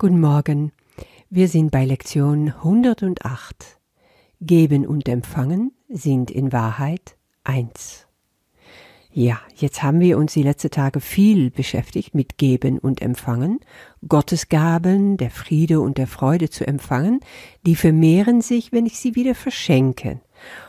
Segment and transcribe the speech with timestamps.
[0.00, 0.70] Guten Morgen.
[1.28, 3.80] Wir sind bei Lektion 108.
[4.40, 8.06] Geben und Empfangen sind in Wahrheit eins.
[9.10, 13.58] Ja, jetzt haben wir uns die letzten Tage viel beschäftigt mit Geben und Empfangen,
[14.06, 17.18] Gottes Gaben, der Friede und der Freude zu empfangen,
[17.66, 20.20] die vermehren sich, wenn ich sie wieder verschenke.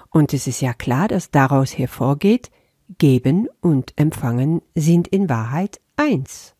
[0.09, 2.49] Und es ist ja klar, dass daraus hervorgeht,
[2.97, 6.55] Geben und Empfangen sind in Wahrheit eins.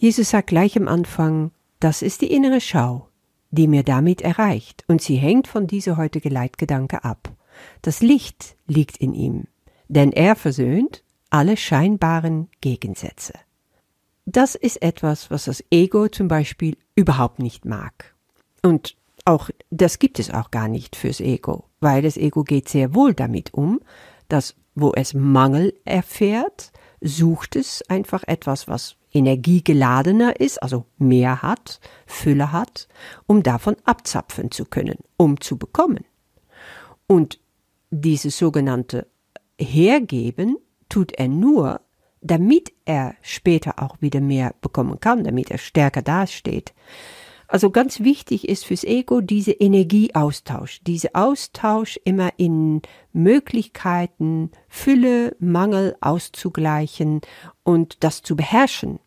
[0.00, 3.08] Jesus sagt gleich am Anfang, das ist die innere Schau,
[3.50, 7.32] die mir damit erreicht, und sie hängt von dieser heutige Leitgedanke ab.
[7.82, 9.48] Das Licht liegt in ihm,
[9.88, 13.32] denn er versöhnt alle scheinbaren Gegensätze.
[14.24, 18.14] Das ist etwas, was das Ego zum Beispiel überhaupt nicht mag.
[18.62, 22.94] Und auch, das gibt es auch gar nicht fürs Ego, weil das Ego geht sehr
[22.94, 23.80] wohl damit um,
[24.28, 26.70] dass wo es Mangel erfährt,
[27.00, 32.88] sucht es einfach etwas, was energiegeladener ist, also mehr hat, Fülle hat,
[33.26, 36.04] um davon abzapfen zu können, um zu bekommen.
[37.06, 37.40] Und
[37.90, 39.06] dieses sogenannte
[39.58, 41.80] Hergeben tut er nur,
[42.20, 46.74] damit er später auch wieder mehr bekommen kann, damit er stärker dasteht.
[47.50, 52.82] Also ganz wichtig ist fürs Ego diese Energieaustausch, diese Austausch immer in
[53.14, 57.22] Möglichkeiten, Fülle, Mangel auszugleichen
[57.64, 59.00] und das zu beherrschen.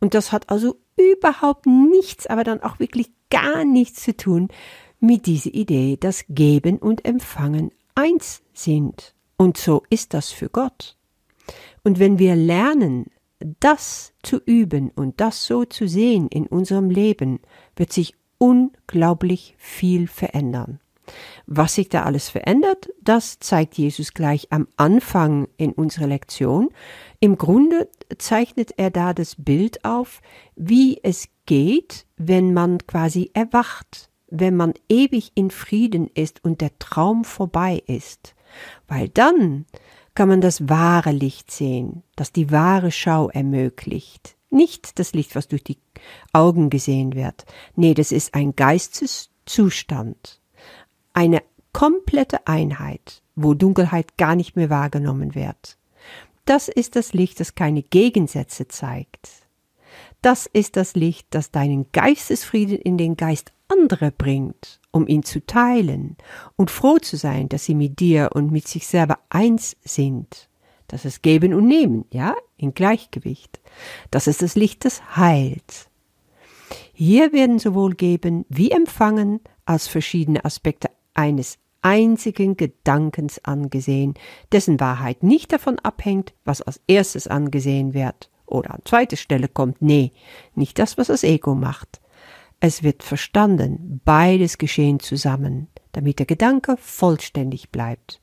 [0.00, 4.48] Und das hat also überhaupt nichts, aber dann auch wirklich gar nichts zu tun
[5.00, 9.14] mit dieser Idee, dass Geben und Empfangen eins sind.
[9.36, 10.96] Und so ist das für Gott.
[11.84, 13.06] Und wenn wir lernen,
[13.38, 17.40] das zu üben und das so zu sehen in unserem Leben,
[17.76, 20.80] wird sich unglaublich viel verändern.
[21.46, 26.70] Was sich da alles verändert, das zeigt Jesus gleich am Anfang in unserer Lektion.
[27.20, 30.20] Im Grunde zeichnet er da das Bild auf,
[30.54, 36.78] wie es geht, wenn man quasi erwacht, wenn man ewig in Frieden ist und der
[36.78, 38.34] Traum vorbei ist.
[38.88, 39.66] Weil dann
[40.14, 44.36] kann man das wahre Licht sehen, das die wahre Schau ermöglicht.
[44.50, 45.78] Nicht das Licht, was durch die
[46.32, 47.44] Augen gesehen wird.
[47.74, 50.40] Nee, das ist ein Geisteszustand.
[51.16, 55.78] Eine komplette Einheit, wo Dunkelheit gar nicht mehr wahrgenommen wird.
[56.44, 59.30] Das ist das Licht, das keine Gegensätze zeigt.
[60.20, 65.40] Das ist das Licht, das deinen Geistesfrieden in den Geist anderer bringt, um ihn zu
[65.40, 66.18] teilen
[66.56, 70.50] und froh zu sein, dass sie mit dir und mit sich selber eins sind.
[70.86, 73.58] Das ist Geben und Nehmen, ja, in Gleichgewicht.
[74.10, 75.88] Das ist das Licht des Heils.
[76.92, 84.14] Hier werden sowohl Geben wie Empfangen als verschiedene Aspekte eines einzigen Gedankens angesehen,
[84.52, 89.82] dessen Wahrheit nicht davon abhängt, was als erstes angesehen wird oder an zweite Stelle kommt.
[89.82, 90.12] Nee,
[90.54, 92.00] nicht das, was das Ego macht.
[92.58, 98.20] Es wird verstanden, beides geschehen zusammen, damit der Gedanke vollständig bleibt.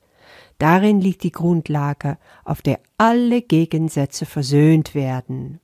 [0.58, 5.60] Darin liegt die Grundlage, auf der alle Gegensätze versöhnt werden.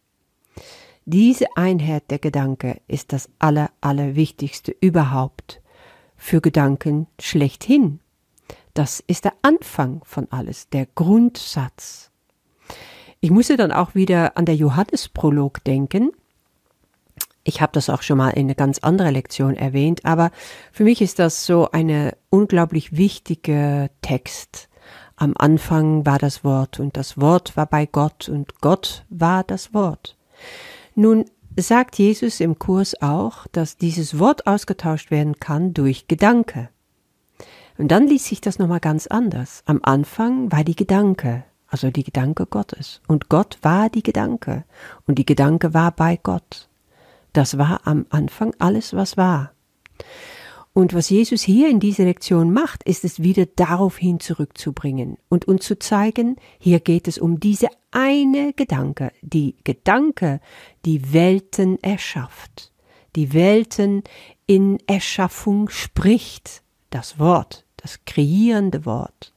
[1.04, 5.59] Diese Einheit der Gedanke ist das aller, allerwichtigste überhaupt.
[6.22, 7.98] Für Gedanken schlechthin.
[8.74, 12.10] Das ist der Anfang von alles, der Grundsatz.
[13.20, 16.12] Ich musste dann auch wieder an der Johannesprolog denken.
[17.42, 20.30] Ich habe das auch schon mal in eine ganz andere Lektion erwähnt, aber
[20.72, 24.68] für mich ist das so eine unglaublich wichtige Text.
[25.16, 29.72] Am Anfang war das Wort und das Wort war bei Gott und Gott war das
[29.72, 30.18] Wort.
[30.94, 31.24] Nun
[31.56, 36.68] sagt Jesus im Kurs auch, dass dieses Wort ausgetauscht werden kann durch Gedanke.
[37.78, 39.62] Und dann liest sich das nochmal ganz anders.
[39.66, 43.00] Am Anfang war die Gedanke, also die Gedanke Gottes.
[43.06, 44.64] Und Gott war die Gedanke.
[45.06, 46.68] Und die Gedanke war bei Gott.
[47.32, 49.52] Das war am Anfang alles, was war.
[50.72, 55.64] Und was Jesus hier in dieser Lektion macht, ist es wieder daraufhin zurückzubringen und uns
[55.64, 60.40] zu zeigen, hier geht es um diese eine Gedanke, die Gedanke,
[60.84, 62.72] die Welten erschafft,
[63.16, 64.04] die Welten
[64.46, 69.32] in Erschaffung spricht, das Wort, das kreierende Wort.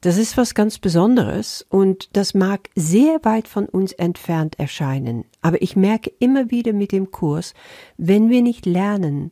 [0.00, 5.62] Das ist was ganz Besonderes und das mag sehr weit von uns entfernt erscheinen, aber
[5.62, 7.54] ich merke immer wieder mit dem Kurs,
[7.96, 9.30] wenn wir nicht lernen,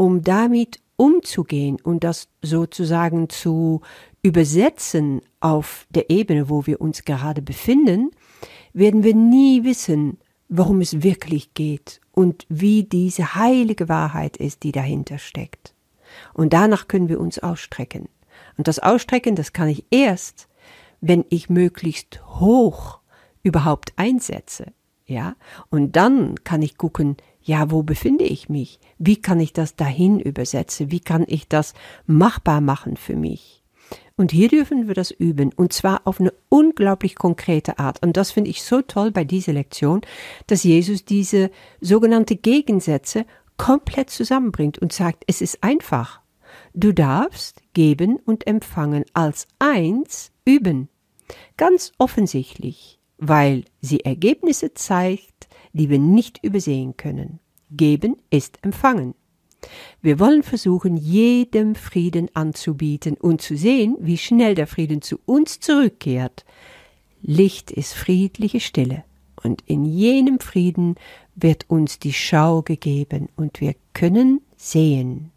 [0.00, 3.82] um damit umzugehen und das sozusagen zu
[4.22, 8.10] übersetzen auf der Ebene, wo wir uns gerade befinden,
[8.72, 10.16] werden wir nie wissen,
[10.48, 15.74] worum es wirklich geht und wie diese heilige Wahrheit ist, die dahinter steckt.
[16.32, 18.08] Und danach können wir uns ausstrecken.
[18.56, 20.48] Und das Ausstrecken, das kann ich erst,
[21.02, 23.00] wenn ich möglichst hoch
[23.42, 24.72] überhaupt einsetze.
[25.04, 25.36] ja.
[25.68, 27.18] Und dann kann ich gucken,
[27.50, 28.78] ja, wo befinde ich mich?
[28.98, 30.92] Wie kann ich das dahin übersetzen?
[30.92, 31.74] Wie kann ich das
[32.06, 33.64] machbar machen für mich?
[34.16, 38.00] Und hier dürfen wir das üben, und zwar auf eine unglaublich konkrete Art.
[38.04, 40.02] Und das finde ich so toll bei dieser Lektion,
[40.46, 41.50] dass Jesus diese
[41.80, 43.26] sogenannte Gegensätze
[43.56, 46.20] komplett zusammenbringt und sagt, es ist einfach.
[46.72, 50.88] Du darfst geben und empfangen als eins üben.
[51.56, 57.40] Ganz offensichtlich weil sie Ergebnisse zeigt, die wir nicht übersehen können.
[57.70, 59.14] Geben ist empfangen.
[60.00, 65.60] Wir wollen versuchen, jedem Frieden anzubieten und zu sehen, wie schnell der Frieden zu uns
[65.60, 66.44] zurückkehrt.
[67.22, 69.04] Licht ist friedliche Stille,
[69.42, 70.96] und in jenem Frieden
[71.34, 75.30] wird uns die Schau gegeben, und wir können sehen.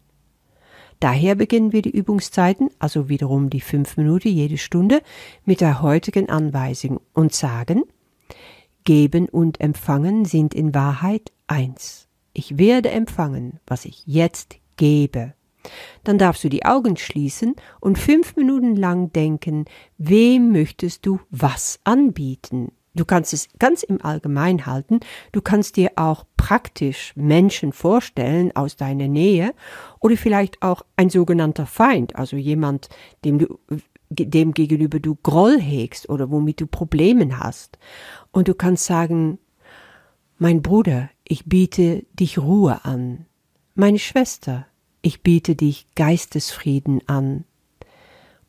[1.00, 5.02] Daher beginnen wir die Übungszeiten, also wiederum die fünf Minuten jede Stunde,
[5.44, 7.82] mit der heutigen Anweisung und sagen,
[8.84, 12.08] Geben und Empfangen sind in Wahrheit eins.
[12.32, 15.34] Ich werde empfangen, was ich jetzt gebe.
[16.02, 19.64] Dann darfst du die Augen schließen und fünf Minuten lang denken,
[19.96, 22.72] wem möchtest du was anbieten?
[22.94, 25.00] Du kannst es ganz im Allgemein halten.
[25.32, 29.52] Du kannst dir auch praktisch Menschen vorstellen aus deiner Nähe
[29.98, 32.88] oder vielleicht auch ein sogenannter Feind, also jemand,
[33.24, 33.58] dem du
[34.14, 37.78] dem gegenüber du Groll hegst oder womit du Probleme hast.
[38.32, 39.38] Und du kannst sagen,
[40.38, 43.26] mein Bruder, ich biete dich Ruhe an.
[43.74, 44.66] Meine Schwester,
[45.02, 47.44] ich biete dich Geistesfrieden an.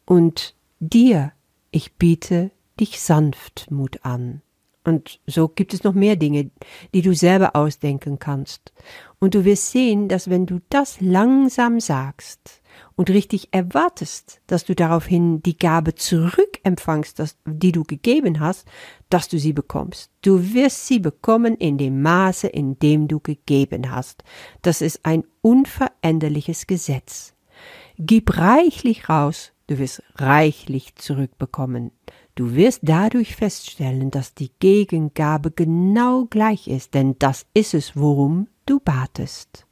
[0.05, 1.31] Und dir,
[1.71, 4.41] ich biete dich Sanftmut an.
[4.83, 6.51] Und so gibt es noch mehr Dinge,
[6.93, 8.71] die du selber ausdenken kannst.
[9.19, 12.61] Und du wirst sehen, dass wenn du das langsam sagst
[12.95, 18.67] und richtig erwartest, dass du daraufhin die Gabe zurückempfangst, das, die du gegeben hast,
[19.09, 20.11] dass du sie bekommst.
[20.21, 24.23] Du wirst sie bekommen in dem Maße, in dem du gegeben hast.
[24.61, 27.33] Das ist ein unveränderliches Gesetz.
[27.97, 31.91] Gib reichlich raus, du wirst reichlich zurückbekommen.
[32.35, 38.47] Du wirst dadurch feststellen, dass die Gegengabe genau gleich ist, denn das ist es, worum
[38.65, 39.64] du batest.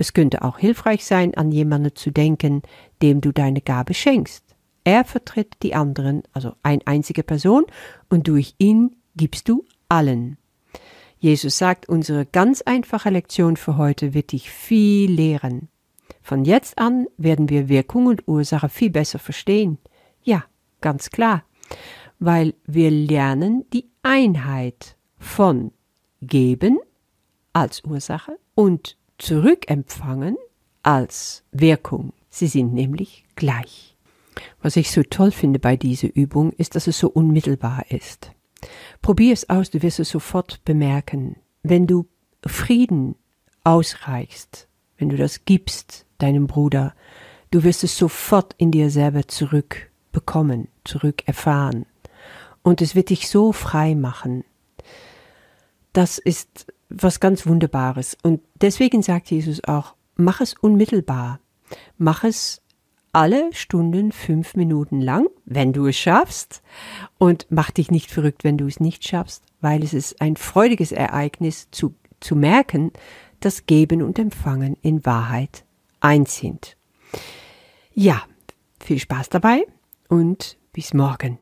[0.00, 2.62] Es könnte auch hilfreich sein, an jemanden zu denken,
[3.02, 4.44] dem du deine Gabe schenkst.
[4.82, 7.66] Er vertritt die anderen, also eine einzige Person,
[8.08, 10.38] und durch ihn gibst du allen.
[11.18, 15.68] Jesus sagt, unsere ganz einfache Lektion für heute wird dich viel lehren.
[16.22, 19.76] Von jetzt an werden wir Wirkung und Ursache viel besser verstehen.
[20.22, 20.44] Ja,
[20.80, 21.44] ganz klar
[22.20, 25.72] weil wir lernen die Einheit von
[26.20, 26.78] geben
[27.52, 30.36] als Ursache und zurückempfangen
[30.82, 32.12] als Wirkung.
[32.30, 33.96] Sie sind nämlich gleich.
[34.62, 38.32] Was ich so toll finde bei dieser Übung ist, dass es so unmittelbar ist.
[39.02, 41.36] Probier es aus, du wirst es sofort bemerken.
[41.62, 42.06] Wenn du
[42.46, 43.16] Frieden
[43.64, 46.94] ausreichst, wenn du das gibst deinem Bruder,
[47.50, 51.86] du wirst es sofort in dir selber zurückbekommen, zurückerfahren
[52.62, 54.44] und es wird dich so frei machen.
[55.92, 58.16] Das ist was ganz Wunderbares.
[58.22, 61.40] Und deswegen sagt Jesus auch, mach es unmittelbar.
[61.96, 62.60] Mach es
[63.12, 66.62] alle Stunden fünf Minuten lang, wenn du es schaffst.
[67.18, 70.92] Und mach dich nicht verrückt, wenn du es nicht schaffst, weil es ist ein freudiges
[70.92, 72.92] Ereignis zu, zu merken,
[73.40, 75.64] dass Geben und Empfangen in Wahrheit
[76.00, 76.76] eins sind.
[77.94, 78.22] Ja,
[78.78, 79.64] viel Spaß dabei
[80.08, 81.38] und bis morgen.